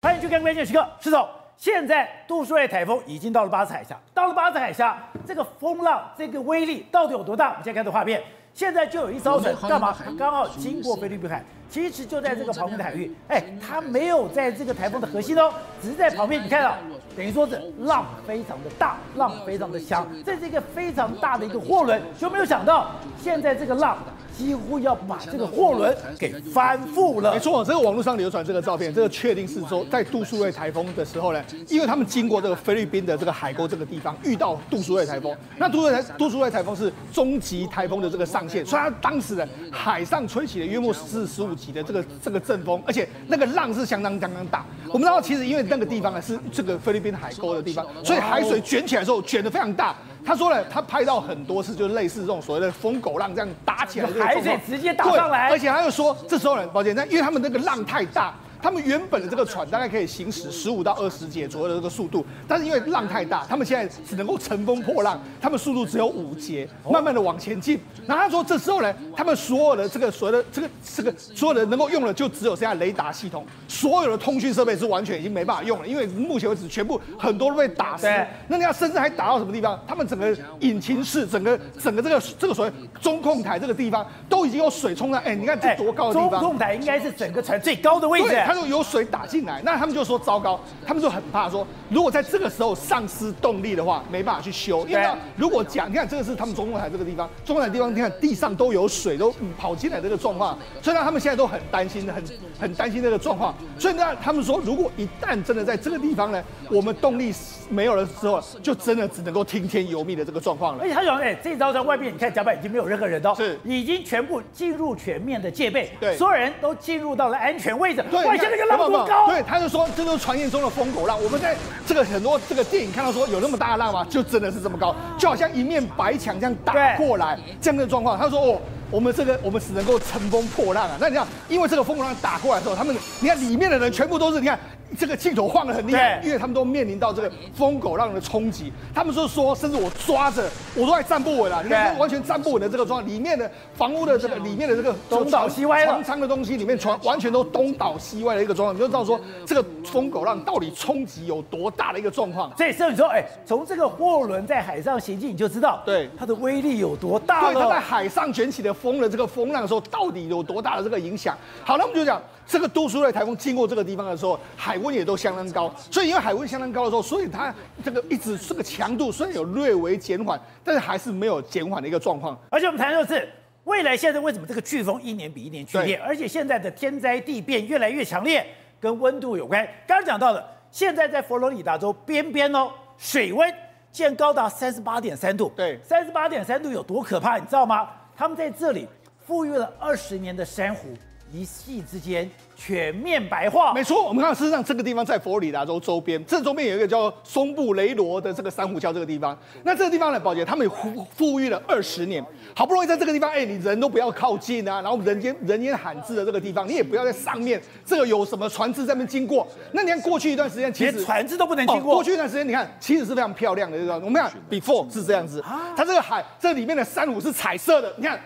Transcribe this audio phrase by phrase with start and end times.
[0.00, 7.48] 欢迎去看关键时刻，施总，现在杜苏芮台风已经到了巴士海峡，到了巴士海峡，这个风浪这个威力到底有多大？
[7.48, 8.22] 我们先看这画面，
[8.54, 9.92] 现在就有一艘船干嘛？
[10.16, 16.40] 刚好经过菲律宾海，其实就在这个旁边的海域，哎，它没有在这个台风的核心哦，只是在旁边。
[16.44, 16.76] 你看到，
[17.16, 23.98] 等于说是浪非常的大，浪非常的强，这是一个非常大的一个货轮，就没有想到现在这个浪。
[24.38, 27.34] 几乎要把这个货轮给翻覆了。
[27.34, 35.36] 没错，这个网络上流传这个照片，这个确定是说在杜苏芮台风的时候呢，因为他们经过这个菲律宾的这个海沟这个地方，遇到杜苏芮台风。
[35.56, 44.64] 那杜苏芮杜苏芮台风是中级台风的这个上限，所以它当时呢海上吹起了约莫十四、十五级的这个这个阵风，而且那个浪是相当相当大。
[44.86, 49.96] 我们知道，其实因为那个地方呢是这个菲律宾海沟的地方，所以海水卷起来的时候卷得非常大。
[50.24, 58.34] 他说了，他拍到很多次，就是类似这种所谓的疯狗浪这样打起来，海水直接打上来，而且他又说，这时候呢，抱歉，那因为他们那个浪太大。
[58.60, 67.78] 他们原本的这个船大概可以行驶十五到二十节左右的这个速度，但是因为浪太大，他们现在只能够乘风破浪，他们速度只有五节，慢慢的往前进。
[68.06, 78.06] 然后他说，这时候呢，他们所有的这个所有的这个这个所有的能够用的就只有现在雷达系统，所有的通讯设备是完全已经没办法用了，因为目前为止全部很多都被打死。
[78.48, 79.78] 那你要甚至还打到什么地方？
[79.86, 85.18] 他们整个引擎室、整个整个这个这个所谓中控台这个地方都已经有水冲了。
[85.18, 86.40] 哎，你看这多高的地方？
[86.40, 88.47] 中控台应该是整个船最高的位置。
[88.48, 94.86] 它就有水打进来，那他们就说糟糕，他们就很怕说，如果在这个时候丧失动力的话，没办法去修。
[94.88, 102.24] 因为如果讲，你看这个是他们中控台这个地方，中控台地方，你看地上都有水，都跑进来这个状况，所以呢，他们现在都很担心，很
[102.58, 103.54] 很担心这个状况。
[103.78, 107.30] 所以呢，他们说，如果一旦真的在这个地方呢，我们动力
[107.68, 110.82] 没有了之后，就真的只能够听天由命的这个状况了。
[110.82, 118.04] 而且他讲，哎，这招在外面，你看甲板已经没有任何人了，是已经全部进入全面的戒备，对，所有人都进入到了安全位置。
[118.10, 118.78] 对，外线那个浪。
[118.78, 119.26] 多高？
[119.26, 121.22] 对，他就说这就是传言中的疯狗浪。
[121.22, 124.06] 我们在这个很多这个电影看到说有那么大的浪吗？
[124.08, 128.16] 就真的是这么高，就好像一面白墙这样打过来这样的状况。
[128.16, 128.60] 他说哦，
[128.90, 130.96] 我们这个我们只能够乘风破浪啊。
[131.00, 134.58] 那你看，因为这个风浪打过来的时候，他们你看里面的人全部都是你看。
[134.98, 138.72] 这个镜头晃得很厉害，因为他们都面临到这个风狗浪的冲击。
[138.94, 152.50] 他们是说，甚至我抓着我都还站不稳了，你看完全站不稳的这个状态，里面的房屋的这个里面的这个东倒西歪，船舱的东西里面全完全都东倒西歪的一个状况，你就知道说这个风狗浪到底冲击有多大的一个状况。
[152.56, 157.52] 所以，所以你说，哎，从这个货轮在海上行进，你就知道对它的威力有多大了。
[157.52, 161.36] 对，它在海上卷起的风的这个风浪的时候，到底有多大的这个影响？
[161.64, 162.22] 好，那我们就讲。
[162.50, 172.34] 这个杜苏芮台风经过这个地方的时候，海温也都相当高，所以因为海温相当高的时候，所以它这个一直这个强度虽然有略微减缓，但是还是没有减缓的一个状况。
[172.48, 173.28] 而且我们谈的是
[173.64, 178.46] 未来现在为什么这个飓风一年比一年剧烈，而且现在的天灾地变越来越强烈，
[178.80, 179.62] 跟温度有关。
[179.86, 183.54] 刚刚讲到的，现在在佛罗里达州边边哦，水温
[183.92, 187.90] 竟然高达三十八点三度，对，三十八点三度有多可怕，你知道吗？
[188.18, 188.88] 他们在这里
[189.24, 190.88] 富育了二十年的珊瑚。
[191.30, 194.08] 一夕之间全面白化，没错。
[194.08, 199.38] 我们看，事实上这个地方在佛罗里达州周边，这周边有一个叫松布雷罗的这个珊瑚礁，这个地方。
[199.62, 202.22] 那这个地方呢，宝杰他们富富裕了二十年，
[202.54, 209.46] 好不容易在这个地方，哎，你人都不要靠近啊，然后人间人烟罕至的这个地方，你也不要在上面，这个有什么船只在那边经过？
[209.70, 211.94] 那你看过去一段时间，其实连船只都不能经过。
[211.94, 215.40] 过去一段时间，你看其实是非常漂亮的，这个我们看 before 是这样子，
[215.76, 218.20] 它这个海这里面的珊瑚是彩色的，你看。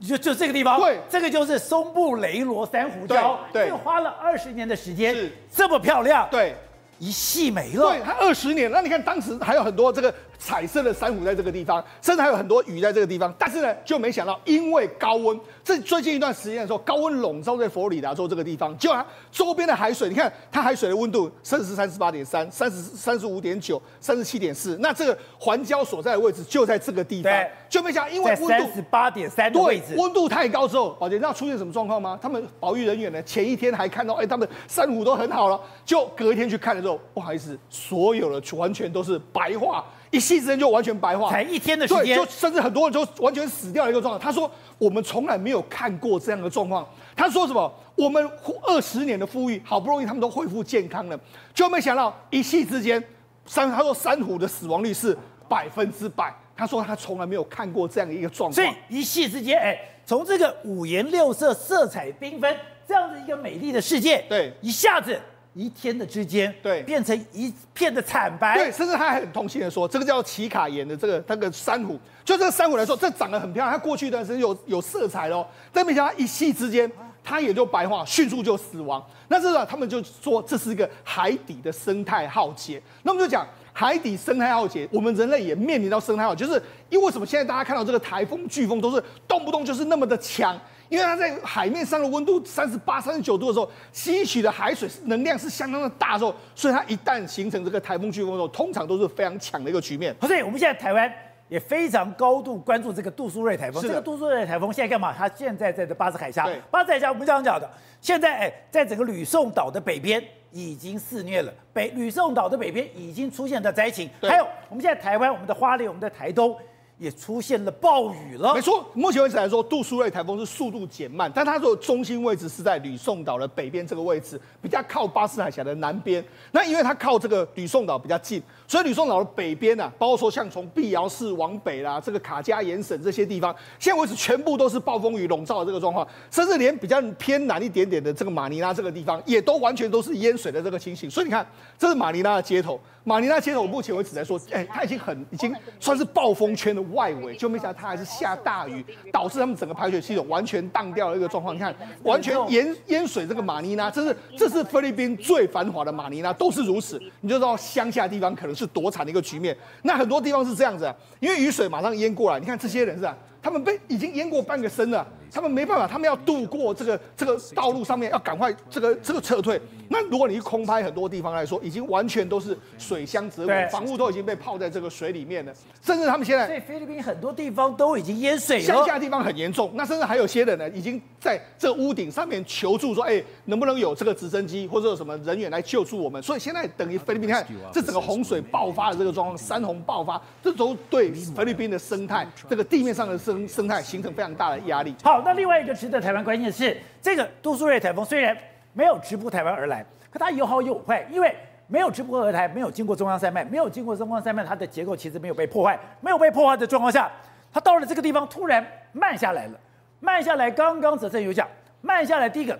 [0.00, 5.32] 就就这个地方，对，这个就是松布雷罗珊瑚礁，对，就花了二十年的时间，是。
[5.54, 6.54] 这么漂亮，对，
[6.98, 10.12] 一系没了，对，它二十年，那你看当时还有很多这个。
[10.44, 27.32] 彩色的珊瑚在这个地方，甚至还有很多鱼在这个地方，但是呢，就没想到因为高温，这最近一段时间的时候，高温笼罩在佛罗里达州这个地方，就它周边的海水，你看它海水的温度摄氏三十八点三、三十三十五点九、三十七点四，那这个环礁所在的位置就在这个地方，
[27.68, 32.18] 就没想到因为温度三十八点三的位置，温度太高之后，宝杰，你知道出现什么状况吗？
[32.20, 39.84] 他们保育人员呢，前一天还看到，哎，他们珊瑚都很好了，就隔一天去看的时候，不好意思，所有的完全都是白化。
[40.12, 44.20] 一夕之间就完全白化，才一天的时间，就甚至很多人就完全死掉的一个状况。
[44.20, 46.86] 他说：“我们从来没有看过这样的状况。”
[47.16, 47.72] 他说什么？
[47.96, 48.30] 我们
[48.62, 51.18] 二十年的富裕，好不容易他们都恢复健康了，
[51.54, 53.02] 就没想到一夕之间，
[53.46, 55.16] 珊他说珊瑚的死亡率是
[55.48, 56.30] 百分之百。
[56.54, 58.52] 他说他从来没有看过这样的一个状况。
[58.52, 62.54] 所以一夕之间，哎，从这个五颜六色、色彩缤纷
[62.86, 65.18] 这样的一个美丽的世界，对，一下子。
[65.54, 68.56] 一天的之间，对，变成一片的惨白。
[68.56, 76.90] 对，甚至他还很痛心的说，这个叫奇卡岩的这个那个珊瑚，就这个珊瑚来说，这长得很漂亮，它过去一段时间有有色彩喽，但没想到一夕之间，
[77.22, 79.04] 它也就白化，迅速就死亡。
[79.28, 82.80] 那这个他们就说这是一个海底的生态浩劫。
[83.02, 90.58] 那我们就讲海底生态浩劫，我们人类也面临到生态浩劫，就是因为为什么现在大家看到这个台风、飓风都是动不动就是那么的强？
[90.92, 100.14] 因为它在海面上的温度三十八、三十九度的时候，吸取的海水能量是相当的大的时候，所以它一旦形成这个台风、飓风的时候，通常都是非常强的一个局面。
[100.20, 101.12] 不是我们现在台湾。
[101.48, 103.82] 也非常高度关注这个杜苏芮台风。
[103.82, 105.12] 这个杜苏芮台风现在干嘛？
[105.12, 106.48] 它现在在这巴士海峡。
[106.70, 111.52] 巴士海峡我们这样讲的，现在哎，在整个吕宋岛的北边已经肆虐了。
[111.70, 114.08] 北吕宋岛的北边已经出现的灾情。
[114.22, 116.56] 还有我们现在台湾、我们的花莲、我们的台东。
[116.98, 118.54] 也出现了暴雨了。
[118.54, 126.24] 没错，目前为止来说，杜苏芮台风是速度减慢，但它的中心位置是在吕宋岛的北边这个位置，比较靠巴士海峡的南边。
[126.52, 141.10] 那因为它靠这个吕宋岛比较近，所以吕宋岛的北边呢、啊，包括说像从碧瑶市往北啦，这个卡加延省这些地方，现在为止全部都是暴风雨笼罩的这个状况，甚至连比较偏南一点点的这个马尼拉这个地方，也都完全都是淹水的这个情形。
[141.10, 141.44] 所以你看，
[141.76, 142.78] 这是马尼拉的街头。
[143.04, 151.54] 马尼拉街头目前为止来说，哎、欸，它已经很已经算是暴风圈的外围，就没想到它还是下大雨，导致他们整个排水系统完全荡掉了一个状况。
[151.54, 157.00] 你看，完全淹淹水这个马尼拉，这是这是菲律宾最繁华的马尼拉，都是如此。
[157.20, 159.56] 你就知道乡下地方可能是多惨的一个局面。
[159.82, 163.16] 那很多地方是这样子，因为雨水马上淹过来，你看这些人是吧？
[163.42, 165.04] 他们被已经淹过半个身了。
[165.32, 169.60] 他们没办法，他们要渡过这个这个道路上面，要赶快这个这个撤退。
[169.88, 175.52] 那如果你去空拍很多地方来说，已经完全都是水箱泽国，房屋都已经被泡在这个水里面了。
[175.82, 179.70] 甚至他们现在，所以菲律宾很多地方都已经淹水了，乡下地方很严重。
[179.74, 186.22] 那甚至还有些人呢，已经在这屋顶上面求助说，哎，能不能有这个直升机或者有什么人员来救助我们？
[186.22, 194.94] 所以现在等于菲律宾看这整个洪水爆发的这个状况，山洪爆发，这都对菲律宾的生态，这个地面上的生生态形成非常大的压力。
[195.02, 198.36] 好，那另外一个值得台湾关心的是，这个杜苏芮台风虽然
[198.72, 201.34] 没有直扑台湾而来，可它有好有坏，因为
[201.66, 207.10] 没有直扑俄台，没有经过中央山脉，没有经过中央山脉，它的结构其实没有被破坏，没有被破坏的状况下，
[207.52, 209.58] 它到了这个地方突然慢下来了，
[210.00, 211.48] 慢下来，刚刚哲正有讲，
[211.80, 212.58] 慢下来，第一个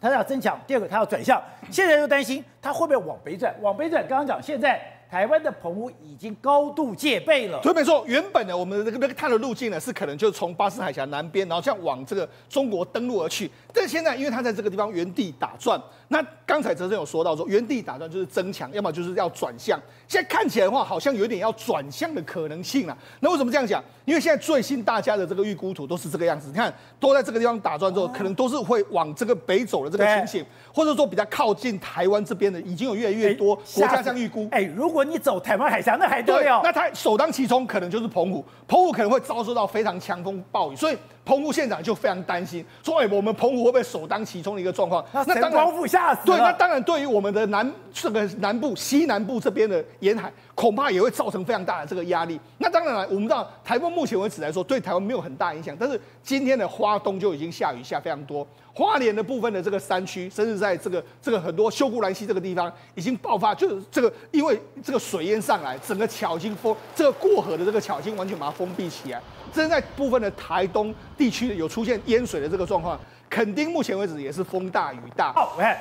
[0.00, 4.80] 它要增强，第二个它要转向，现在又担心它会不会往北转，往北转，刚刚讲现在。
[5.12, 7.60] 台湾的澎湖已经高度戒备了。
[7.62, 8.02] 对，没错。
[8.06, 13.50] 原本呢，我们的那个探的路径呢，是可能就是从巴士海峡南边，然后这样往这个中国登陆而去。
[13.74, 15.78] 但现在，因为它在这个地方原地打转，
[16.08, 19.78] 那刚才哲正有说到说，原地打转就是增强，要么就是要转向。
[20.08, 22.96] 现在看起来的话，好像有点要转向的可能性了。
[23.20, 23.84] 那为什么这样讲？
[24.06, 26.48] 因为现在最新大家的这个预估图都是这个样子。
[26.48, 34.48] 你看，都在这个地方打转之后，可能都是会往这个北走的这个情形，或者说比较靠近台湾这边的，已经有越来越多国家这样预估。
[34.50, 36.60] 哎，如果你走台湾海峡，那还得了？
[36.62, 46.36] 那它首当其冲可能就是澎湖，澎湖可能会遭受到非常强风暴雨，所以澎湖县长就非常担心，说：“哎，我们澎湖会不会首当其冲的一个状况？”那当光复吓死了。
[46.36, 52.40] 对，那当然对于我们的南这个南部、西南部这边的沿海，恐怕也会造成非常大的这个压力。
[52.58, 58.46] 那当然了，我们知道台风目前为止来说，对台湾没有很大影响，但是今天的花东就已经下雨下非常多。
[58.74, 69.20] 花莲的部分的这个山区，甚至在这个这个很多秀姑峦溪这个地方，已经爆发，就是这个因为这个水淹上来，整个桥已经封，这个过河的这个桥已经完全把它封闭起来。
[69.52, 72.98] 正在部分的台东地区有出现淹水的这个状况，
[73.28, 75.32] 垦丁目前为止也是风大雨大。
[75.34, 75.78] 好，我看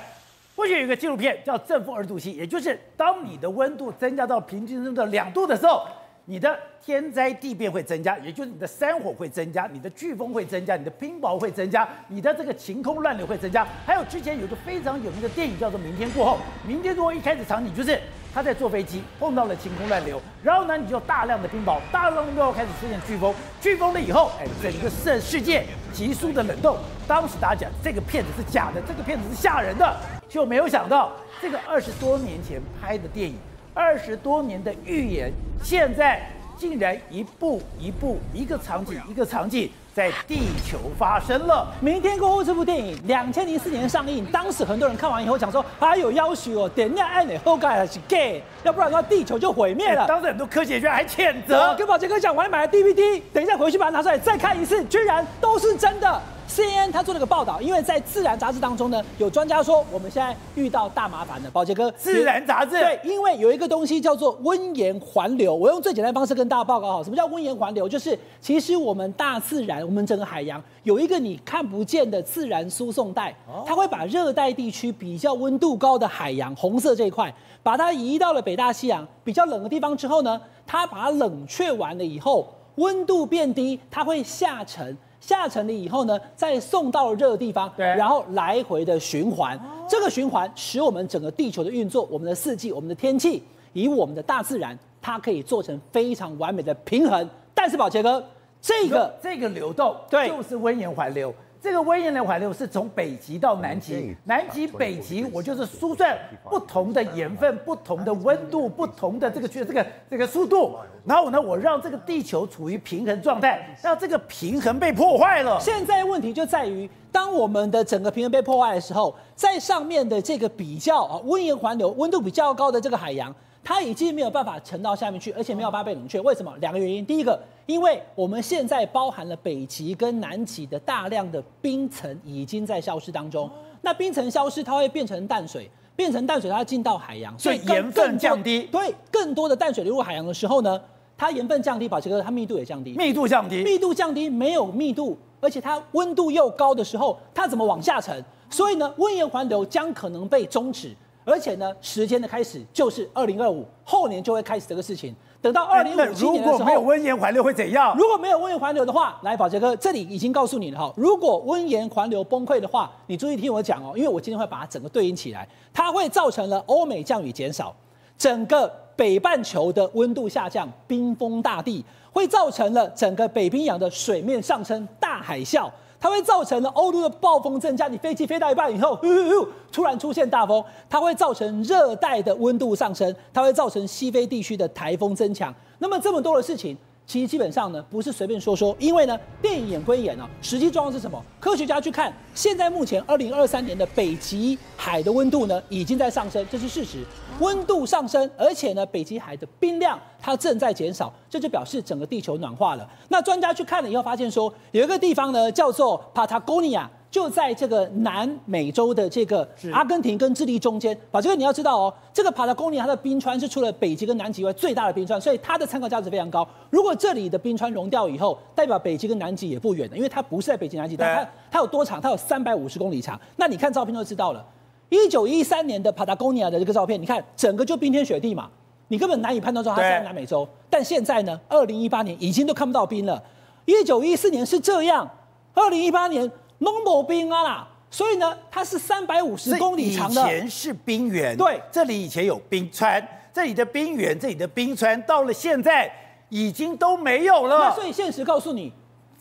[0.54, 5.86] 过去有一个纪录片叫《正负二度 C》，也就是当你的温度增加到平均温度两度的时候。
[6.26, 13.68] 你的天灾地变会增加，也就是你的山火会增加，你的飓风会增加，你的冰雹会增加，你的这个晴空乱流会增加。
[13.86, 16.38] 还有之前有一个非常有名的电影叫做《明天过后》，
[16.68, 18.00] 明天过后一开始场景就是
[18.34, 26.78] 他在坐飞机碰到了晴空乱流，然后呢你就大量的冰雹，大量的冰雹开始出现飓风，飓风了以后，哎，整个世世界急速的冷冻。
[27.08, 29.98] 当时大家讲这个片子是假的，这个片子是吓人的，
[30.30, 31.12] 就没有想到
[31.42, 33.36] 这个二十多年前拍的电影。
[33.74, 35.32] 二十多年的预言，
[35.64, 36.22] 现在
[36.58, 41.68] 竟然一步一步，一个场景一个场景，在地球发生了。
[41.82, 50.08] 明天过后这部电影，两千零四年上映，当时很多人看完以后讲说，还有要求哦，点亮爱你后盖还是 gay，要不然的话地球就毁灭了。
[50.08, 51.76] 当时很多科学家还谴责。
[51.78, 56.22] 跟宝杰哥讲，我还买了 DVD，等一下回去把它拿出来再看一次，居然都是真的。
[56.50, 61.50] CNN 他做了个报道，因为在《自然》杂志当中呢，有专家说我们现在遇到大麻烦了。
[61.50, 65.56] 宝杰哥，《自然》杂志对，因为有一个东西叫做温盐环流。
[65.56, 67.88] 我用最简单的方式跟大家报告哈，什么叫温盐环流？
[67.88, 73.36] 就是其实我们大自然，我们整个海洋有一个你看不见的自然输送带，
[73.66, 77.34] 它会把热带地区比较温度高的海洋，红色这一块，
[77.64, 84.98] 把它移到了北大西洋比较冷的地方之后呢，它把它冷却完了以后，温度变低，它会下沉。
[85.20, 89.56] 下沉了以后呢，再送到热的地方，对，然后来回的循环，
[89.88, 97.30] 这个循环使我们整个地球的运作，我们的四季，我们的天气，以我们的大自然，它可以做成非常完美的平衡。
[97.54, 98.24] 但是宝杰哥，
[98.62, 101.34] 这个这个流动，对，就是温盐环流。
[101.64, 106.18] 这个温盐的环流是从北极到南极，南极、北极，我就是输算
[106.50, 110.76] 不同的盐分、不同的温度、不同的这个这个这个速度，
[111.06, 115.60] 然后呢，我让这个地球处于平衡状态，让这个平衡被破坏了。
[115.60, 123.34] 现在问题就在于，当我们的整个平衡被破坏的时候，在上面的这个比较啊温盐环流温度比较高的这个海洋。
[123.64, 126.20] 它已经没有办法沉到下面去，而且没有办法被冷却。
[126.22, 126.52] 为什么？
[126.60, 127.06] 两个原因。
[127.06, 133.50] 第一个，因为我们现在包含了北极跟南极的大量的冰层已经在消失当中。
[133.82, 138.64] 那冰层消失，它会变成淡水，变成淡水，它进到海洋，所以盐分降低。
[138.72, 140.82] 对，更多的淡水流入海洋的时候呢，
[141.18, 142.94] 它盐分降低，保持哥，它密度也降低。
[142.94, 148.24] 密度降低，密度降低，没有密度，而且它温度又高的时候，它怎么往下沉？
[148.50, 150.96] 所以呢，温盐环流将可能被终止。
[151.24, 155.16] 而且呢，时间的开始就是二零二五，后年就会开始这个事情。
[155.42, 157.96] 等到二零五七年的时候，如果没有温盐环流会怎样？
[157.98, 160.94] 如果没有温盐环流的话，来，宝杰哥，这里已经告诉你了哈。
[160.96, 167.76] 如果温盐环流崩溃的话，你注意听我讲哦，因为我今天会把它整个对应起来，它会造成了欧美降雨减少，
[168.18, 175.68] 整个北半球的温度下降，冰封大地，会造成了整个北冰洋的水面上升，大海啸。
[176.02, 185.54] 它会造成了欧洲的暴风增加，你飞机飞到一半以后，呼呼呼，突然出现大风，它会造成热带的温度上升，它会造成西非地区的台风增强。
[185.78, 186.76] 那么这么多的事情。
[187.12, 191.22] 其实基本上呢，不是随便说说，因为呢，电影演归演啊，实际状况是什么？
[191.42, 197.00] 科学家去看，现在目前二零二三年的北极海的温度呢，已经在上升，这是事实。
[197.42, 202.90] 温度上升，而且呢，北极海的冰量它正在减少，这就表示整个地球暖化了。
[203.10, 206.88] 那专家去看了以后，发现说，有一个地方呢，叫做 Patagonia。
[207.12, 216.48] 就在这个南美洲的这个阿根廷跟智利中间，把这个你要知道哦，这个帕拉哥尼亚它的冰川是除了北极跟南极以外最大的冰川，所以它的参考价值非常高。
[216.70, 222.00] 如果这里的冰川融掉以后，代表北极跟南极也不远的，因为它不是在北极南极，但它它有多长？
[222.00, 223.20] 它有三百五十公里长。
[223.36, 224.46] 那你看照片就知道了。
[224.88, 228.50] 一九一三年的帕塔哥尼亚的这个照片，你看整个就冰天雪地嘛，
[228.88, 230.48] 你根本难以判断说它是在南美洲。
[230.70, 233.22] 但现在呢，二零一八年已经都看不到冰了。
[233.66, 235.10] 一九一四年是这样，
[235.54, 236.32] 二零一八年。
[236.62, 240.22] 拢无冰啊啦，所以呢，它是三百五十公里长的。
[240.22, 245.92] 以前是冰原，对，这里以前有冰川，这里的冰原，这里的冰川，到了现在
[246.30, 247.58] 已经都没有了。
[247.58, 248.72] 那所以现实告诉你，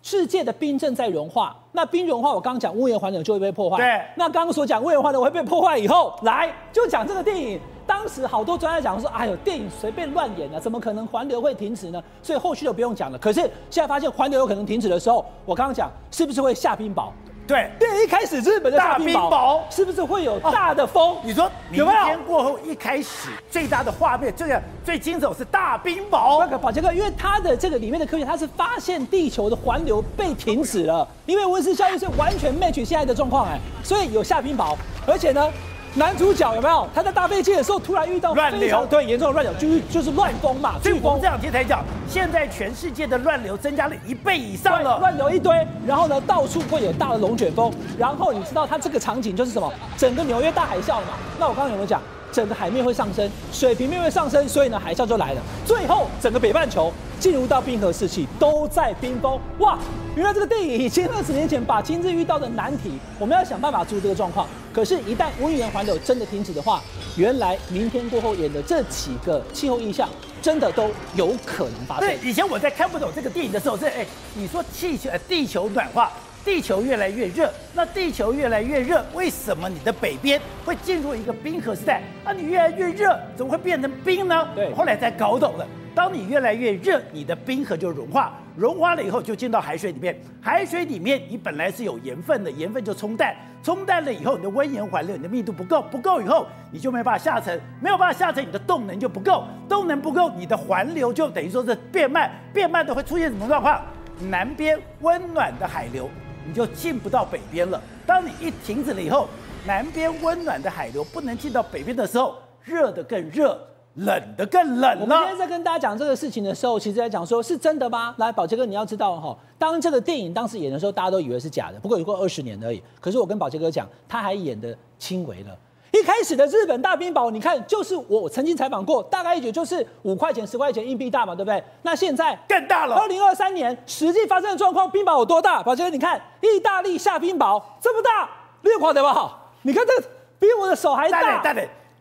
[0.02, 1.56] 世界的冰正在融化。
[1.72, 3.78] 那冰融化，我刚刚讲温盐环流就会被破坏。
[3.78, 7.58] 对，那刚刚所讲温盐环流会被破坏以后，来就讲这个电影。
[7.86, 12.00] 当时好多专家讲说，哎呦，电影随便乱演啊，怎么可能环流会停止呢？
[12.22, 13.18] 所以后续就不用讲了。
[13.18, 17.08] 可是现在发现环流有可能停止的时候，我刚刚讲是不是会下冰雹？
[17.50, 21.16] 对，对，一开始日本的大冰雹是不是会有大的风？
[21.24, 21.98] 你说有没有？
[21.98, 26.38] 明天过后一开始最大的画面，这个最惊悚是大冰雹。
[26.38, 35.50] 那个宝杰哥，因为他的这个里面的科学，他是发现地球的环流被停止了，因为温室效应是完全 match 现在的状况哎，所以有下冰雹，而且呢。
[35.94, 36.88] 男主角有没有？
[36.94, 40.74] 他在搭飞机的时候突然遇到乱流，对，严重的乱流，就是就是乱风嘛。
[40.80, 49.72] 所以我们这两天才讲，现在全世界的乱流增加了一倍以上了，乱流一堆，然后呢，到处会有大的龙卷风，然后你知道它这个场景就是什么？
[49.96, 51.14] 整个纽约大海啸嘛。
[51.38, 52.00] 那我刚刚有没有讲？
[52.32, 55.42] 整个海面会上升，水平面会上升，所以呢，海啸就来了。
[55.66, 59.38] 最后，整个北半球进入到冰河时期，都在冰封。
[59.58, 59.78] 哇，
[60.14, 64.46] 原来这个电影已经二十年前把今日遇到的难题，我们要想办法出这个状况。
[64.72, 66.80] 可是，一旦温源环流真的停止的话，
[67.16, 70.08] 原来明天过后演的这几个气候异象，
[70.40, 72.06] 真的都有可能发生。
[72.06, 76.12] 对，以前我在看不懂这个电影的时候，是哎，你说气球，地球暖化。
[76.44, 82.02] 地球越来越热，那地球越来越热，为什么你的北边会进入一个冰河时代？
[82.24, 84.48] 啊，你越来越热，怎么会变成冰呢？
[84.54, 85.66] 对，后来才搞懂了。
[85.94, 103.82] 当你越来越热，你的冰河就融化，融化了以后就进到海水里面，海水里面你本来是有盐分的，盐分就冲淡，冲淡了以后，你的温盐环流，你的密度不够，不够以后你就没办法下沉，没有办法下沉，你的动能就不够，动能不够，你的环流就等于说是变慢，变慢的会出现什么状况？
[104.30, 106.08] 南边温暖的海流。
[106.50, 107.80] 你就进不到北边了。
[108.04, 109.28] 当你一停止了以后，
[109.64, 113.56] 南边温暖的海流不能进到北边的时候，热的更热，
[113.94, 115.00] 冷的更冷了。
[115.00, 118.12] 我们今天在跟大家讲这个事情的时候，其实在讲说是真的吗？
[118.18, 122.82] 来，宝杰哥，你要知道哈，当这个电影当时演的时候，大家都以为是假的，不过有过二十年而已。
[123.00, 125.56] 可是我跟宝杰哥讲，他还演的轻微了。
[125.92, 131.62] 一开始的日本大冰雹，你看就是我曾经采访过，大概也就是五块钱、十块钱硬币大嘛，对不对？
[131.82, 132.94] 那现在更大了。
[132.96, 135.62] 二零二三年实际发生的状况，冰雹有多大？
[135.62, 138.28] 宝杰哥，你看意大利下冰雹这么大，
[138.62, 139.36] 六块对吧？
[139.62, 139.92] 你看这
[140.38, 141.42] 比我的手还大。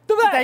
[0.09, 0.43] 对不对？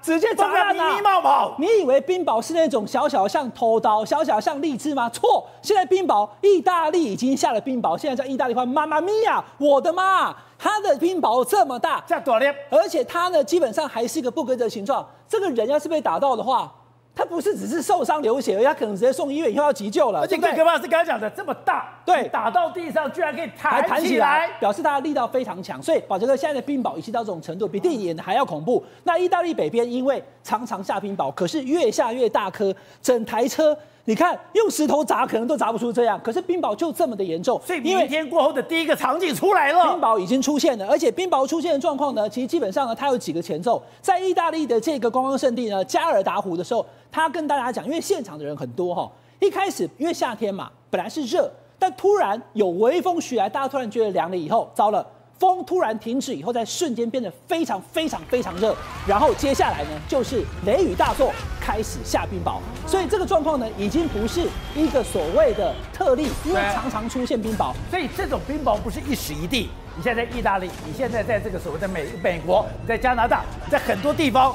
[0.00, 1.54] 直接砸烂了。
[1.58, 5.10] 你以为冰雹是那种小小像偷刀、小小像荔枝吗？
[5.10, 10.32] 错，现在冰雹，意大利已经下了冰雹，现在在意大利话，妈妈咪呀，我的妈！
[10.56, 12.38] 它的冰雹这么大，这样多，
[12.70, 15.04] 而且它呢，基本上还是一个不规则形状。
[15.28, 16.72] 这个人要是被打到的话，
[17.20, 20.20] 他不是只是受伤流血，而他可能直接送医院，以后要急救了。
[20.20, 25.82] 而且更可怕是刚刚讲的这么大，对，打到地上居然可以弹弹起来，表示他的力道非常强。
[25.82, 28.82] 所以保杰哥现在的冰雹已经到这种程度，比电影演的还要恐怖。
[29.04, 33.76] 那意大利北边因为常常下冰雹，可是越下越大颗，整台车。
[34.06, 37.60] 你看，用石头砸可能都砸不出这样，可是冰雹就这么的严重。
[37.64, 43.80] 所以明天过后的第一个场景出来了，冰雹已经出现了，而且冰雹出现的状况呢，其实基本上呢，它有几个前奏。
[44.00, 55.06] 在意大利的这个观光胜地呢，加尔达湖的时候，他跟大家讲，因为现场的人很多哈，一开始因为夏天嘛，本来是热，但突然有微风徐来，大家突然觉得凉了以后，糟了。
[55.40, 62.58] 风突然停止以后，在瞬间变得非常非常非常热，然后接下来呢，就是雷雨大作，开始下冰雹。
[62.86, 67.72] 所以这个状况呢，已经不是一个所谓的特例，因为常常出现冰雹。
[67.90, 69.70] 所以这种冰雹不是一时一地。
[69.96, 74.54] 你现在在意大利，你现在在这个所谓的美美国，在加拿大，在很多地方。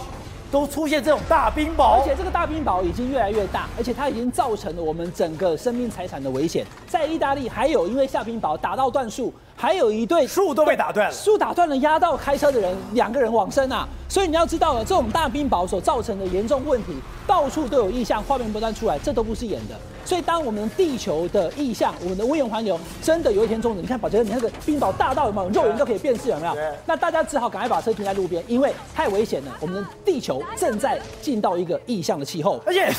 [0.52, 6.66] 都出现这种大冰雹，而且这个大冰雹已经越来越大，而且它已经造成了我们整个生命财产的危险。
[6.88, 13.88] 在意大利，还有因为下冰雹打到断树，还有一对树都被打断了，树打断了，压到开车的人，两个人往生啊！
[14.08, 16.94] 所以你要知道了，这种大冰雹所造成的严重问题，
[17.28, 19.76] 到处都有异象，画面不断出来，这都不是演的。
[20.06, 26.56] 所以当我们地球的异象，我们的温源环流真的有一天终止，你看宝杰，你那个冰雹大到有没有肉眼都可以辨识，有没有？
[26.86, 29.58] 那大家只好赶快把车停在路边，因为太危险了。
[29.60, 32.94] 我们的地球正在进到一个异象的气候，而且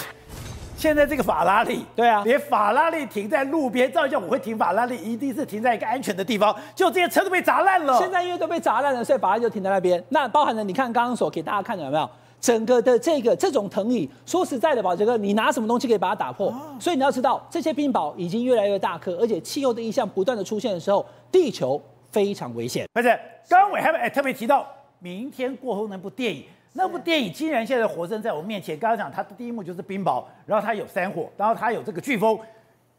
[0.77, 7.99] 现在这个法拉利，对啊，连法拉利停在路边，照理讲我会停法拉利，一定是停在一个安全的地方，就这些车都被砸烂了。
[7.99, 10.03] 现在因为都被砸烂了，所以法拉利就停在那边。
[10.11, 12.09] 那包含了你看刚刚所给大家看的有没有？
[12.39, 16.55] 整个的这个这种藤椅，说实在的，宝杰哥，你拿什么东西可以把它打破？
[16.79, 21.81] 所以你要知道，这些冰雹已经越来越大颗，而且气候的异象不断的出现的时候，地球
[22.13, 22.87] 非常危险。
[22.93, 23.09] 不是，
[23.49, 24.67] 刚刚我还还特别提到
[24.99, 26.45] 明天过后那部电影，
[26.77, 28.79] 那部电影竟然现在活生在我面前。
[28.79, 32.39] 刚刚讲它的第一幕就是冰雹，然后它有山火，然后它有这个飓风。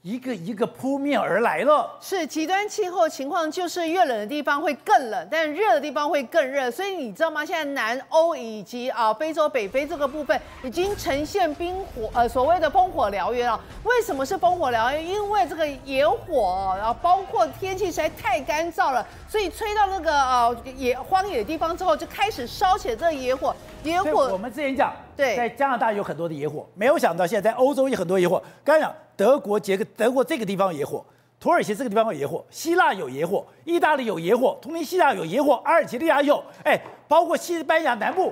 [0.03, 6.71] 一个一个扑面而来了，是极端气候情况，就是越冷的地方会更冷，但热的地方会更热。
[6.71, 7.43] 所以你知道吗？
[7.43, 13.60] 现在南欧以及啊非洲北非这个部分已经呈现冰火，呃所谓的烽火燎原了。
[13.83, 15.05] 为什么是烽火燎原？
[15.05, 23.53] 因为这个野火，然后包括天气实在太干燥了，所以吹到那个呃野荒野的地方之后，就开始烧起这个野火。
[23.83, 28.41] 野火，我们之前讲，对，在加拿大有很多的野火，没有想到现在在欧洲有很多野火。
[28.63, 28.95] 刚刚讲。
[29.17, 31.03] 德国、捷克、德国这个地方有野火，
[31.39, 38.32] 土耳其这个地方有野火，希腊有野火，意大利有野火，突尼西亚有野火，阿尔及利亚有，哎，包括西班牙南部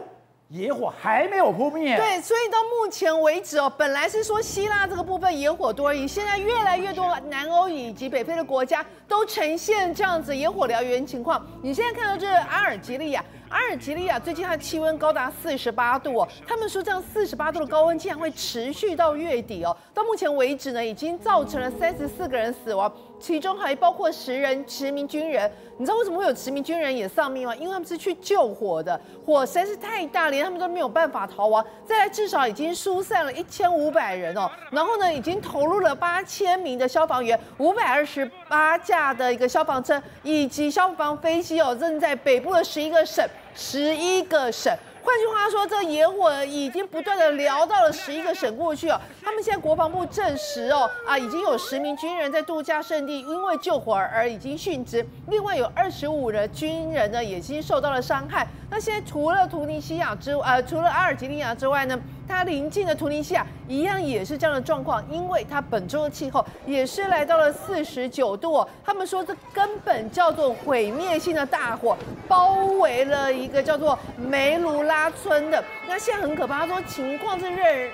[0.50, 1.98] 野火还没有扑灭。
[1.98, 11.44] 对，所以到目前为止哦，本来是说希腊这个部分野火多而已，现在越来越多南欧以及北非的国家都呈现这样子野火燎原情况。
[11.64, 13.26] 你现在看到这阿尔及利亚。
[13.56, 19.76] 阿尔及利亚最近它的气温高达四十八度哦，他们说这样四十八度的高温竟然会持续到月底哦。
[19.94, 25.52] 到目前为止呢，已经造成了三十四个人死亡，其中还包括十人十名军人。
[25.78, 27.54] 你知道为什么会有十名军人也丧命吗？
[27.56, 31.66] 因为他们是去救火的，火实在是太大，连他们都没有办法逃亡。
[31.86, 34.50] 再来，至少已经疏散了一千五百人哦。
[34.72, 43.28] 然后呢，已经投入了八千名的消防员，五百二十八架的一个消防车以及消防飞机哦，正在北部的十一个省。
[43.58, 44.74] 十一个省，
[45.06, 49.00] 换句话说，这野火已经不断的燎到了十一个省过去哦。
[49.24, 58.48] 他们现在国防部证实哦，啊，已经有十名军人在度假胜地因为救火而已经殉职，另外有二十五人军人呢，也已经受到了伤害。
[58.72, 61.96] 那现在除了图尼西亚之呃，除了阿尔及利亚之外呢，
[62.28, 68.70] 它临近的图尼西亚一样也是这样的状况，因为它本周的气候也是来到了四十九度哦。
[68.84, 75.64] 他们说这根本叫做毁灭性的大火，包围了一个叫做梅卢拉村的。
[75.88, 77.50] 那现在很可怕，他说情况是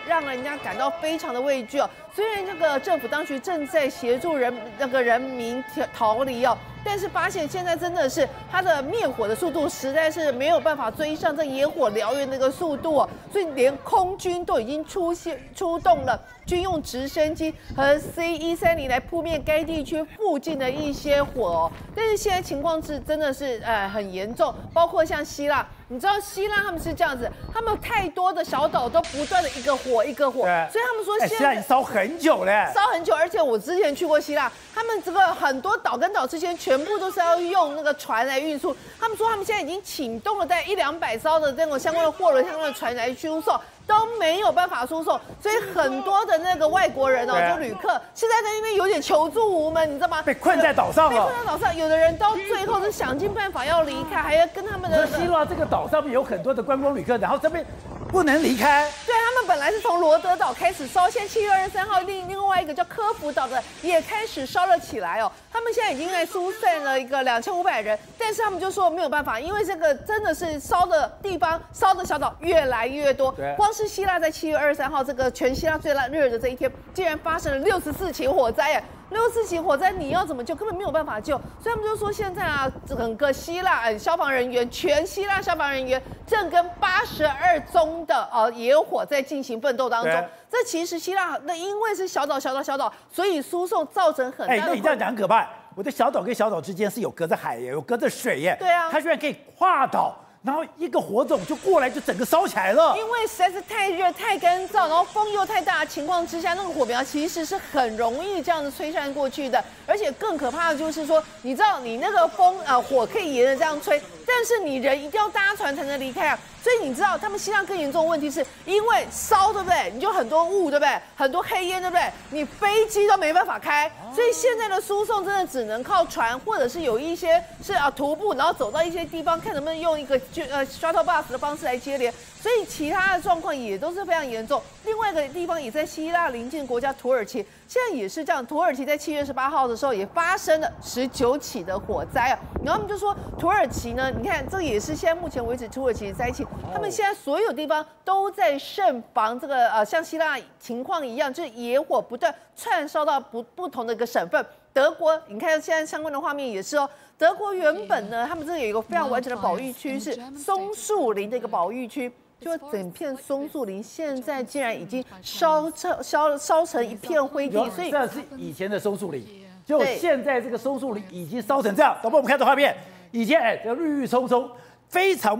[0.07, 1.89] 让让人家感到非常的畏惧哦。
[2.13, 6.57] 虽然这个政府当局正在协助人那个人民逃逃离哦。
[6.83, 21.71] 但是发现现在真的是他的灭火的速度实在是没有办法追上这野火燎原那个速度哦，所以连空军都已经出现出动了军用直升机和 C 一三零来扑灭该地区附近的一些火哦。
[21.95, 25.65] 但是现在情况是真的是呃很严重，包括像希腊。
[25.87, 34.49] 你知道希腊他们是这样子，他们太多的小岛都不断的一个火一个火，所以他们说现在希腊烧很久嘞，烧很久，而且我之前去过希腊，
[34.81, 43.59] 他们这个很多岛跟岛之间全部都是要用那个船来运输，他们说他们现在已经启动了在一两百艘的这种相关的货轮、相关的船来输送。
[43.87, 50.21] 都没有办法输送，所以很多的那个外国人哦，就旅客现在在那边有点求助无门，你知道吗？
[50.21, 51.25] 被困在岛上了。
[51.25, 55.05] 被困在岛上，有的人到最后是想尽办法要离开，还要跟他们的。
[55.07, 57.65] 希腊这个岛上面有很多的观光旅客，然后这边
[58.11, 58.87] 不能离开。
[59.05, 65.31] 对，他们本来是从罗德岛开始烧，现在七月二十三号另另外一个叫科孚岛的也开始烧了起来哦。
[65.51, 74.57] 他们现在已经在疏散了一个两千五百人，但是他们就说没有办法，因为这个真的是烧的地方烧的小岛越来越多，光是希腊在七月。
[74.57, 78.73] 二十三号，这个全希腊最热的这一天，竟然发生了六十四起火灾！
[78.73, 80.55] 哎，六十四型火灾，你要怎么救？
[80.55, 81.39] 根本没有办法救。
[81.59, 90.11] 所以他们就说，现在啊，整个希腊消防人员，全希腊消防人员正跟八十二宗的呃野火在进行奋斗当中。
[90.49, 94.61] 这其实希腊那因为是小岛，小岛，小岛，所以输送造成很大的。
[94.61, 95.47] 哎，那你这样讲很可怕。
[95.75, 98.55] 我的小岛跟小岛之间是有隔着海耶，有隔着水耶。
[98.59, 100.15] 对啊，它居然可以跨岛。
[100.43, 102.97] 然后一个火种就过来，就整个烧起来了。
[102.97, 109.63] 因为实在是太热、太干燥，然后风又太大的情况之下，那个火苗其实是很容易这样子吹散过去的。
[109.85, 114.01] 而且更可怕的就是说，你知道你那个风啊火可以沿着这样吹，
[114.33, 116.39] 但是你人一定要搭船才能离开啊。
[116.63, 119.91] 所以你知道他们西藏更严重的问题是因为烧，对不对？
[119.93, 121.01] 你就很多雾，对不对？
[121.15, 122.11] 很多黑烟，对不对？
[122.29, 132.13] 你飞机都没办法开，所以现在的输送真的只能靠船，或者是有一些是啊徒步，然后走到一些地方，看能不能用一个就呃 shuttle bus 的方式来接连。
[132.41, 134.59] 所以其他的状况也都是非常严重。
[134.83, 138.43] 另外一个地方也在希腊邻近国家土耳其，现在也是这样。
[138.43, 142.39] 土耳其在七月十八号的时候也发生了十九起的火灾啊。
[142.65, 154.43] 然后他们就说土耳其呢，你看这也是现在目前为止土耳其的灾情，他们现在所有地方都在慎防这个呃像希腊情况一样，就是野火不断窜烧到不不同的一个省份。
[154.73, 156.89] 德国，你看现在相关的画面也是哦。
[157.17, 162.11] 德国原本呢，他们这里有一个非常完整的保育区，是松树林的一个保育区。
[162.41, 169.23] 就整片松树林，现在竟然已经烧成烧烧成一片灰烬，所以这是以前的松树林，
[169.63, 171.95] 就现在这个松树林已经烧成这样。
[172.01, 172.75] 导播，我们看这画面，
[173.11, 174.49] 以前哎，这郁郁葱葱，
[174.89, 175.39] 非常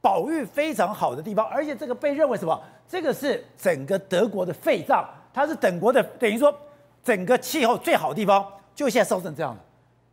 [0.00, 2.60] 保育非常好的地方，而且这个被认为什么？
[2.88, 6.52] 这个是整个德国的肺脏，它是等国的，等于说
[7.04, 9.60] 整个气候最好的地方，就现在烧成这样了。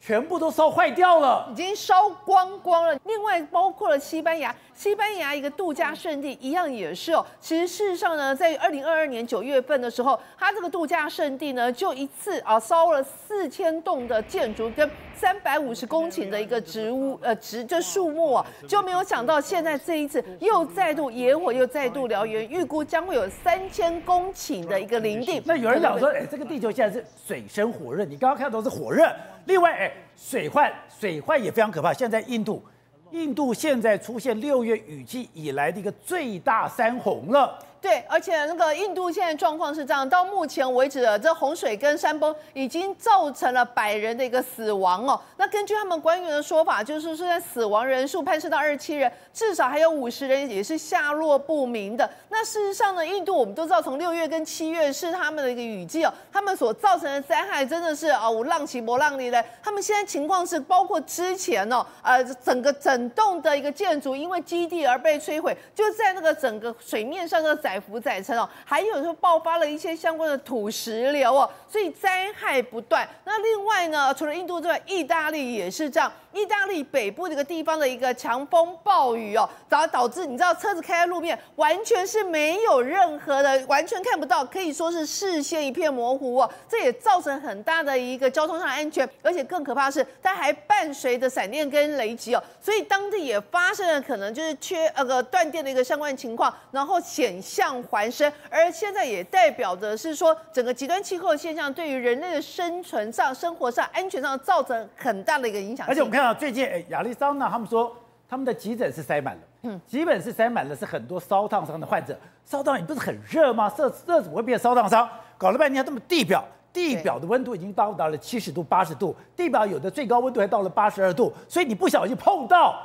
[0.01, 2.97] 全部都烧坏掉了，已经烧光光了。
[3.03, 7.25] 另外，包括了西班牙，西班牙一个度假胜地一样也是哦。
[7.39, 25.41] 其实事实上呢，在二零二二年九月份的时候，它这个度假胜地呢，就一次啊烧了四千栋的建筑跟三百五十公顷的一个植物呃植这树木啊，就没有想到现在这一次又再度野火又再度燎原，预估将会有三千公顷的一个林地。
[25.45, 29.05] 那有人讲说，哎，这个地球现在是水深火热，你刚刚看到是火热。
[29.49, 31.91] 另外，哎，水患，水患也非常可怕。
[31.91, 32.63] 现在印度，
[33.09, 37.57] 印度现在出现六月雨季以来的一个最大山洪了。
[37.81, 45.17] 对，而且那个印度现在状况是这样，到目前为止这洪水跟山崩已经造成了百人的一个死亡哦。
[45.37, 52.09] 那根据他们官员的说法，就是说在死亡人数攀升到二十七人，至少还有五十人也是下落不明的。
[52.27, 59.41] 那事实上呢，印度我们都知道，从六月跟七月是他们的一个雨季哦，他们所造成的灾害真的是啊，无浪起波浪里的。
[59.63, 67.68] 他们现在情况是，包括之前哦，呃，整个整栋的一个建筑因为基地而被摧毁，就在那个整个水面上的灾。
[67.69, 73.07] 载浮载沉哦，还有说爆发了一些相关的土石流哦，所以灾害不断。
[73.25, 76.11] 那另外呢，除了印度之外，意大利也是这样。
[76.33, 86.49] 意大利北部这个地方的一个强风暴雨哦，导导致你知道车子开在路面完全是没有任何的，完全看不到，可以说是视线一片模糊哦。
[86.69, 98.31] 这也造成很大的一个交通上的安全，而且更可怕的是，它还伴随着闪电跟雷击哦，所以当地也发生了可能就是缺那个断电的一个相关情况，然后险象环生。
[98.51, 105.87] 而现在也代表着是说，整个极端气候现象对于人类的生存上、生活上、安全上造成很大的一个影响。
[105.87, 106.18] 而且我们看。
[106.21, 107.95] 那最近，哎，亚利桑那他们说
[108.27, 112.17] 他们的急诊室塞满了，嗯，急诊是塞满了，是很多烧烫伤的患者。
[112.43, 113.71] 烧烫，你不是很热吗？
[113.77, 115.07] 热热怎么会变烧烫伤？
[115.37, 122.77] 搞了半天，这么地表地表的温度已经到达了七十度、八十度，地表有的最高温度还到了八十二度，所以你不小心碰到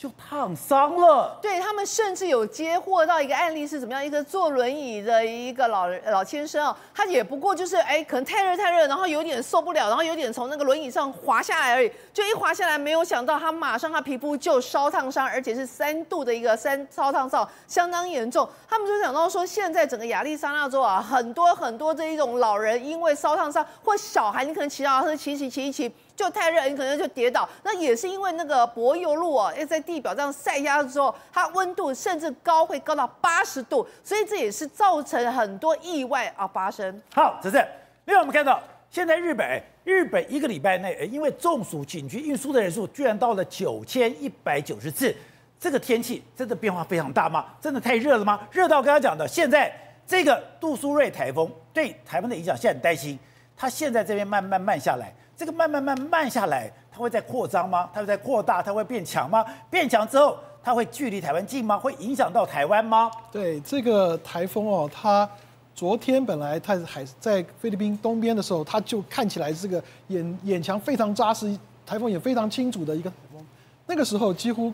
[0.00, 1.38] 就烫伤了。
[1.42, 4.02] 对，他们甚至有接获到一个案例是怎么样？
[4.02, 11.92] 一个坐轮椅的一个老人老先生啊，他也不过就是哎，可能太热太热，然后有点受不了，然后有点从那个轮椅上滑下来而已。
[12.14, 18.48] 就一滑下来，没有想到他马上他皮肤就烧烫伤，而且是三度的一个三烧烫伤，相当严重。
[18.66, 25.92] 他们就想到说，现在整个亚利桑那州啊，很多很多这一种老人因为烧烫伤，或小孩你可能骑到车骑骑骑一骑。
[26.20, 27.48] 就太热，你可能就跌倒。
[27.62, 37.00] 那也是因为那个柏油路哦，要在地表这样晒压之后，它温度甚至高，会高到八十度，所以这也是造成很多意外啊发生。
[37.14, 37.56] 好，这是。
[38.04, 45.16] 另外我们看到，现在日本，日本一个礼拜内，因为中暑紧急运输的人数居然到了九千一百九十次。
[45.58, 47.46] 这个天气真的变化非常大吗？
[47.62, 48.46] 真的太热了吗？
[48.50, 49.72] 热到刚刚讲的，现在
[50.06, 53.18] 这个杜苏芮台风对台湾的影响，现在很担心。
[53.56, 55.14] 它现在这边慢慢慢下来。
[55.40, 57.88] 这个慢慢慢慢下来，它会再扩张吗？
[57.94, 58.62] 它会再扩大？
[58.62, 59.42] 它会变强吗？
[59.70, 61.78] 变强之后，它会距离台湾近吗？
[61.78, 63.10] 会影响到台湾吗？
[63.32, 65.26] 对，这个台风哦，它
[65.74, 73.42] 昨天本来它还在菲律宾东边的时候，它就看起来这个眼眼墙非常扎实，台风也非常清楚的一个台风。
[73.86, 74.70] 那个时候几乎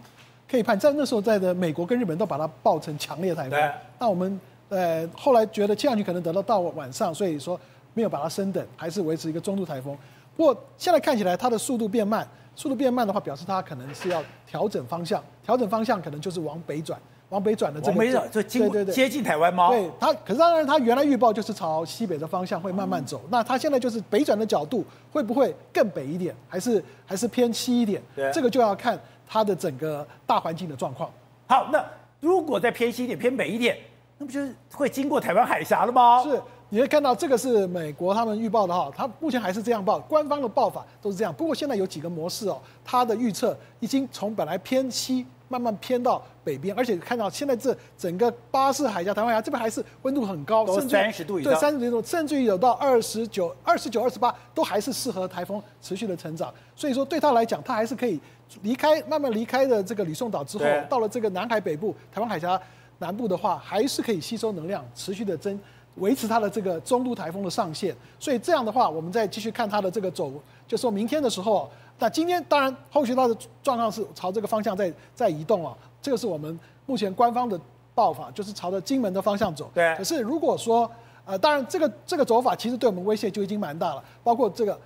[0.50, 3.72] 可以判，在那时候在的美国跟日本都把它报成强烈台风。
[4.00, 7.56] 那我们呃后来觉得气象局可能得到到晚上，所以说
[7.94, 9.96] 没有把它升等，还是维持一个中度台风。
[10.36, 17.92] 不过现在看起来，它的速度变慢，速度变慢的话，表示它可能是要调整方向，调整方向可能就是往北转，往北转的这个。
[17.92, 19.70] 往北转，就对对对，接近台湾吗？
[19.70, 28.02] 对，它可是当然，它原来预报就是朝西北的方向会慢慢走，嗯、那它现在就是北转的角度会不会更北一点，还是还是偏西一点？
[28.14, 31.10] 对，这个就要看它的整个大环境的状况。
[31.46, 31.82] 好，那
[32.20, 33.78] 如果再偏西一点、偏北一点，
[34.18, 36.22] 那不就是会经过台湾海峡了吗？
[36.22, 36.42] 是。
[36.68, 41.32] 你会看到这个是美国他们预报的哈，它目前还是这样报，官方的报法都是这样。
[41.32, 56.52] 不过现在有几个模式哦，它的预测已经从本来偏西慢慢偏到北边，而且看到现在这整个巴士海峡、台湾海峡这边还是温度很高，甚至三十度以上，对，三十度，甚至于有到二十九、二十九、二十八，都还是适合台风持续的成长。
[56.74, 58.20] 所以说对他来讲，他还是可以
[58.62, 62.60] 离开，慢慢离开的这个吕宋岛之后，到了这个南海北部、台湾海峡
[62.98, 65.56] 南部的话，还是可以吸收能量，持续的增。
[65.96, 70.30] 维持它的这个中度台风的上限，所以这样的话，我们再继续看它的这个走，
[70.66, 77.58] 就说明天的时候，那今天当然后续它的状况是朝这个方向在在移动啊，这个是我们目前官方的
[77.94, 79.70] 报法，就是朝着金门的方向走。
[79.72, 79.94] 对。
[79.96, 80.90] 可是如果说，
[81.24, 84.78] 呃，当然这个这个走法其实对我们威胁就已经蛮大了，包括这个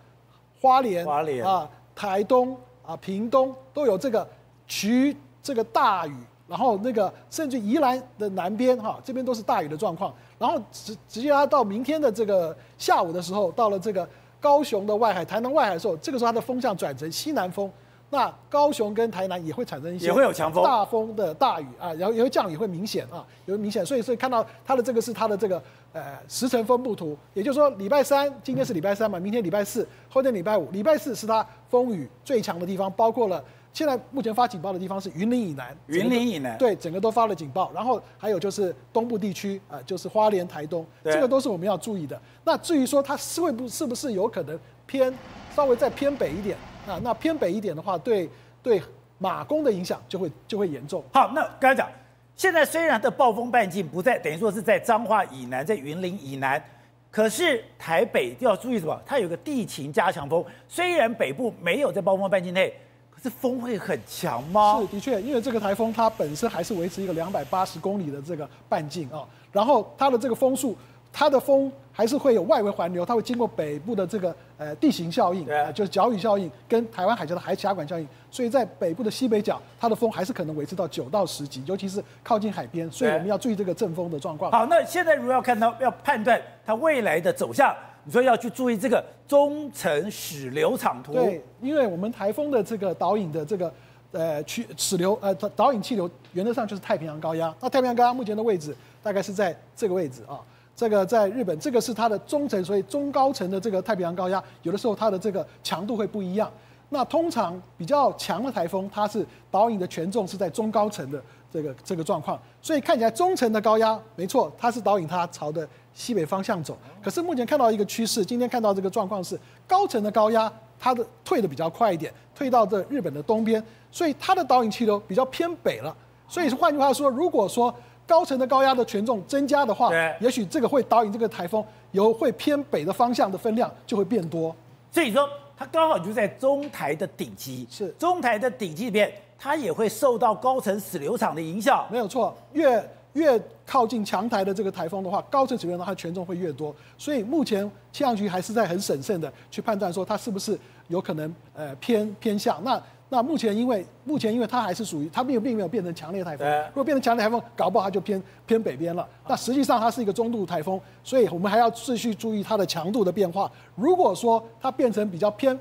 [0.60, 4.26] 花莲、花莲啊、台东啊、屏东都有这个
[4.68, 6.14] 渠这个大雨。
[6.46, 10.12] 然后那个甚至宜兰的南边哈，这边都是大雨的状况。
[10.40, 14.08] 然后直直接它到明天的这个下午的时候，到了这个
[14.40, 17.70] 高雄的外海、台南外海的时候，这个时候它的风向转成西南风，
[18.08, 23.84] 那高雄跟台南也会产生一些也会有强风、大风的大雨啊，然后也会降雨会明显啊，也会明显。
[23.84, 33.44] 所以所以看到它的这个是它的这个呃时程分布图，也就是说礼拜三今天是礼拜三嘛，明天礼拜四，后天礼拜五，礼拜四是它风雨最强的地方，包括了。
[33.72, 37.70] 现在目前发警报的地方是云林以南，云林以南对，整个都发了警报。
[37.72, 42.20] 然后还有就是东部地区啊、呃，就是花莲、台东，这个都是我们要注意的。
[42.44, 45.14] 那至于说它是会不是不是有可能偏
[45.54, 46.56] 稍微再偏北一点
[46.86, 47.00] 啊？
[47.02, 48.28] 那偏北一点的话，对
[48.60, 48.82] 对
[49.18, 51.02] 马公的影响就会就会严重。
[51.12, 51.88] 好，那刚才讲，
[52.34, 56.60] 现在虽然的暴风半径不在，等于说是在彰化以南，在云林以南，
[57.08, 59.00] 可是台北要注意什么？
[59.06, 62.74] 它有个地勤加强风，虽然北部没有在暴风半径内。
[63.22, 64.78] 这风会很强吗？
[64.80, 70.76] 是的确，因为这个台风它本身还是维持一个两百八十公里的这个半径啊，然后它的这个风速，
[71.12, 84.50] 它的风还是会有外围环流，它会经过北部的这个呃地形效应，对，就是角雨效应跟台湾海峡的海峡管效应，所以在北部的西北角，它的风还是可能维持到九到十级，尤其是靠近海边，所以我们要注意这个阵风的状况。
[84.50, 87.76] 好，那现在如果要看到要判断它未来的走向。
[88.04, 93.70] 你说要去注意这个中层矢流场图，对，因为我们台风的这个导引的这个
[94.12, 97.54] 呃去矢流呃导引气流原则上就是太平洋高压。
[97.60, 100.40] 那太平洋高压目前的位置大概是在这个位置啊，
[100.80, 106.50] 这个在日本，这个是它的中层，所以中高层的这个太平洋高压，有的时候它的这个强度会不一样。
[106.88, 115.68] 那通常比较强的台风，它是导引的权重是在中高层的这个这个状况，所以看起来中层的高压没错，它是导引它朝的。
[115.92, 125.94] 西北方向走，可是目前看到一个趋势，今天看到这个状况是高层的高压，它的退的比较快一点，退到这日本的东边，所以它的导引气流比较偏北了。
[126.28, 127.74] 所以换句话说，如果说
[128.10, 134.52] 高层的高压的权重增加的话，也许这个会导引这个台风由会偏北的方向的分量就会变多。
[134.90, 139.12] 所以说它刚好就在中台的顶级，是中台的顶级里面。
[139.38, 141.86] 它也会受到高层死流场的影响。
[141.88, 146.74] 没有错，越越靠近强台的这个台风的话，高层水流场它权重会越多。
[146.98, 152.82] 所以目前气象局还是在很审慎的去判断说它是不是有可能呃偏偏向那。
[153.12, 159.06] 那目前因为目前因为它还是属于它并并没有变成强烈台风，如果变成强烈台风，搞不好它就偏偏北边了。
[159.26, 163.50] 那实际上它是一个中度台风，所以我们还要继续注意它的强度的变化。
[163.74, 165.58] 如果说它变成比较偏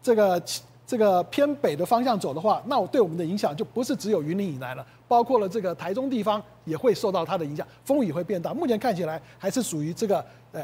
[0.00, 0.40] 这个
[0.86, 8.54] 这个偏北的方向走的话，那我对我们的影响就不是只有云林以南了，包括了这个台中地方也会受到它的影响，风雨会变大。
[8.54, 10.62] 目前看起来还是属于这个呃。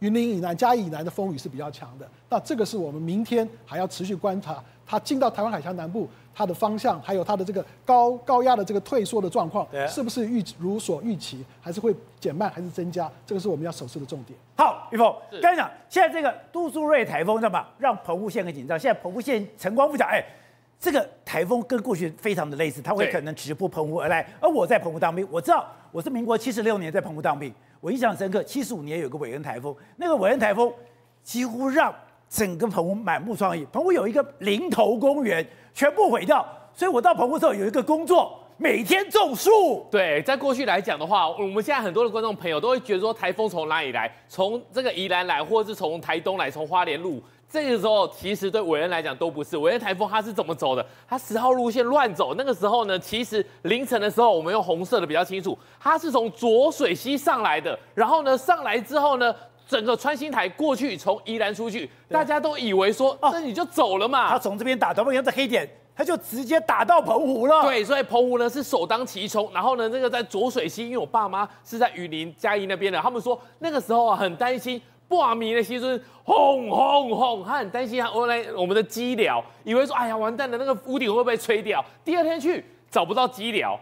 [0.00, 13.10] 云林以南、嘉义以南的风雨是比较强的，那这个是我们明天还要持续观察它进到台湾海峡南部，它的方向还有它的这个高高压的这个退缩的状况，是不是预如所预期，还是会减慢，还是增加？
[13.26, 14.38] 这个是我们要守视的重点。
[14.56, 17.66] 好，玉凤，刚才讲现在这个杜苏芮台风知道吗？
[17.78, 18.78] 让澎湖县很紧张。
[18.78, 20.24] 现在澎湖县晨光复讲，哎，
[20.78, 24.24] 这个台风跟过去非常的类似，它会可能直扑澎湖而来。
[24.40, 27.52] 而我在澎湖当兵，我知道我是民国七十六年在澎湖当兵。
[27.80, 30.72] 我印象深刻，七十五年有个韦恩台风，那个韦恩台风
[31.22, 31.94] 几乎让
[32.28, 33.66] 整个澎湖满目疮痍。
[33.68, 36.44] 澎湖有一个林头公园，全部毁掉。
[36.74, 39.86] 所以我到澎湖之后有一个工作，每天种树。
[39.90, 44.12] 对，在过去来讲的话，我们现在很多的观众朋友都会觉得说，台风从哪里来？
[44.28, 47.22] 从这个宜兰来，或者是从台东来，从花莲路。
[47.50, 50.84] 这个时候其实对韦恩来讲都不是，韦恩台风它是怎么走的？
[51.08, 52.34] 它十号路线乱走。
[52.34, 57.78] 那个时候呢，其实凌晨的时候我们用红色的比较清楚，它是从浊水溪上来的。
[57.94, 59.34] 然后呢，上来之后呢，
[59.66, 64.28] 整个穿心台过去，从宜兰出去，大家都以为说，那你就走了嘛。
[64.28, 67.62] 他从这边打，到，不然这黑点，他就直接打到澎湖了。
[67.62, 69.50] 对，所以澎湖呢是首当其冲。
[69.54, 74.78] 然后呢，这个在浊水溪，因为我爸妈是在云林嘉义那边的，他们说那个时候啊很担心。
[75.08, 81.84] 挂名的时阵，轰轰轰，他很担心他我来我们的机寮，以为说哎呀完蛋了，那个屋顶会不会吹掉？
[82.04, 83.78] 第二天去找不到机寮，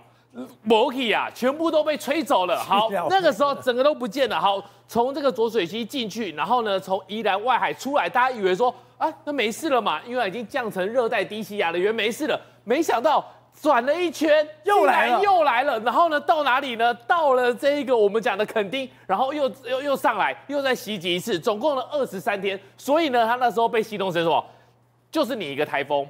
[0.62, 2.56] 摩去啊，全部都被吹走了。
[2.62, 4.40] 好，那个时候整个都不见了。
[4.40, 13.24] 好，从这个浊水溪进去，然后呢，从宜兰外海出来，大家以为说啊，那没事了嘛，因为已经降成热带低气压了，以为没事了，没想到。
[13.60, 16.92] 转了一圈，又来了，又来了，然后呢，到哪里呢？
[17.06, 22.58] 到了这一个我们讲的垦丁，然后又又又上来，又再袭击一次，总共了二十三天。
[22.76, 24.44] 所以呢，他那时候被戏弄成什么？
[25.10, 26.06] 就是你一个台风。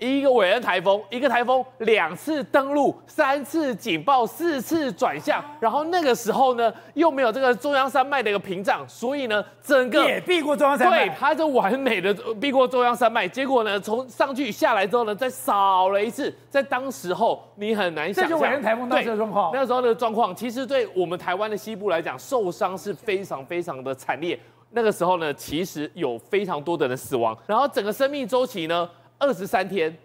[0.00, 13.28] 一个韦恩台风，一个台风两次登陆，三次警报，四次转向，然后那个时候呢，又没有这个中央山脉的一个屏障，所以呢，整个也避过中央山脉，对，它就完美的避过中央山脉。
[13.28, 19.50] 结果呢，从上去下来之后呢，再扫了一次，在当时候你很难想象，这就韦恩台风当时的状况。
[19.52, 24.40] 那个时候的状况，其实对我们台湾的西部来讲，受伤是非常非常的惨烈。
[24.70, 28.88] 那个时候呢，其实有非常多的人死亡，然后整个生命周期呢。
[29.20, 29.96] 二十三天，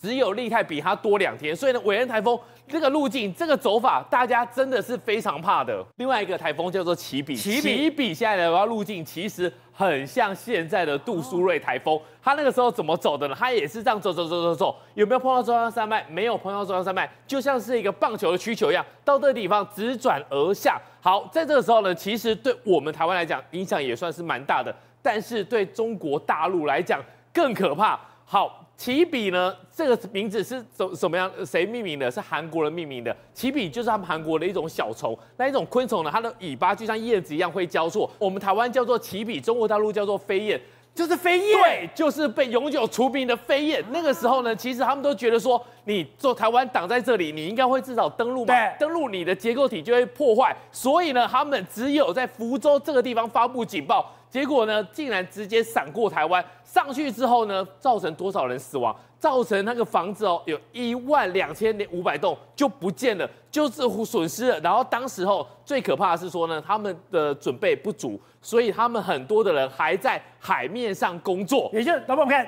[0.00, 5.84] 只有利泰比它多两天，所以呢，韦恩台风这个路径、这个走法，大家真的是非常怕的。
[5.96, 13.34] 另外一个台风叫做奇比，奇比，比现在的路径其实很像现在的杜苏芮台风，它那个时候怎么走的呢？
[13.38, 16.04] 它也是这样走走走走走，有没有碰到中央山脉？
[16.10, 20.78] 没有碰到中央山脉，就像是一个棒球的曲球一样，到这个地方直转而下。
[21.00, 27.00] 好，在这个时候呢，其实对我们台湾来讲影响也算是蛮大的，但是对中国大陆来讲
[27.32, 27.98] 更可怕。
[28.28, 29.54] 好，起笔呢？
[29.72, 31.30] 这个名字是怎什么样？
[31.44, 32.10] 谁命名的？
[32.10, 33.16] 是韩国人命名的。
[33.32, 36.10] 起笔就是他们韩国的一种小虫，那一种昆虫呢？
[36.12, 38.10] 它的尾巴就像叶子一样会交错。
[38.18, 40.60] 我们台湾叫做起笔，中国大陆叫做飞燕，
[40.92, 41.62] 就是飞燕。
[41.62, 43.84] 对，就是被永久除名的飞燕。
[43.92, 48.52] 那个时候呢，其实他们都觉得说，你做台湾挡在这里，你应该会至少登陆嘛？
[48.80, 50.52] 登陆你的结构体就会破坏。
[50.72, 54.12] 所以呢，他们只有在福州这个地方发布警报。
[54.36, 58.94] 结果呢，竟然直接闪过台湾，上去之后呢，造成多少人死亡？
[59.18, 64.60] 造成那个房子哦，有一万两千五百栋就不见了，就是损失了。
[64.60, 71.70] 然后当时候最可怕的是说呢，他们的准备不足，所以他们很多的人还在海面上工作。
[71.72, 72.44] 也就是老板，我们看，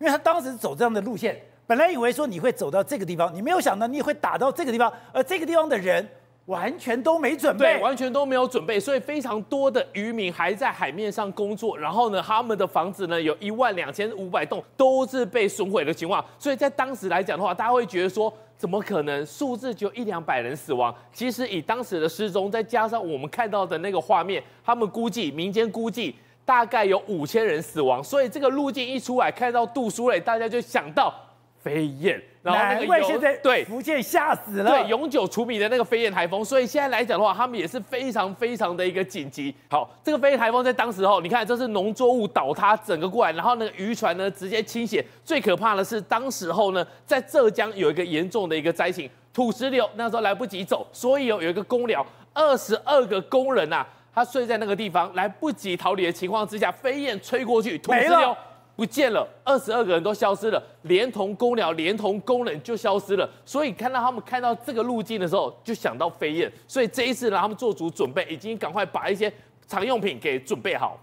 [0.00, 6.06] 因为他当时走这样的路线，本来以为说你会走到这个地方，你没有想到你也会打到这个地方，而这个地方的人。
[6.46, 20.92] 完全都没准备，对，完全都没有准备，所以非常多的渔民还在海面上工作，然后呢，他们的房子呢有一万两千五百栋都是被损毁的情况，所以在当时来讲的话，大家会觉得说，怎么可能数字就一两百人死亡？
[21.12, 31.14] 其实以当时的失踪，再加上我们看到的那个画面，他们估计民间估计大概有五千人死亡，所以这个路径一出来，看到杜苏芮，大家就想到。
[31.62, 34.70] 飞燕，然后那个现在对福建吓死了。
[34.70, 39.54] 对，永久除名的那个飞燕台风，所以现在来讲的话，他们也是非常非常的一个紧急。
[39.70, 45.04] 好，这个飞燕台风在当时候，你看这是农作物倒塌整个过来，然后那个渔船呢直接倾斜。
[45.24, 52.04] 最可怕的是当时候呢，在浙江有一个严重的一个灾情，土石流，那时候来不及走，所以有有一个工寮，
[52.34, 58.36] 二十二个工人呐、啊，他睡在那个地方，来不及逃离的情况之下，飞燕吹过去，土石流。
[58.82, 63.30] 不见了，二十二个人都消失了，连同公鸟，连同工人就消失了。
[63.44, 66.52] 所以看到他们看到这个路径的时候，就想到飞燕。
[66.66, 69.32] 所以这一次呢，他们做足准备，已经赶快把一些
[69.68, 70.98] 常用品给准备好。